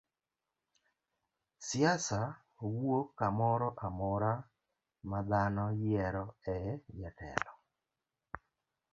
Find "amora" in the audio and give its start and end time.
3.87-4.33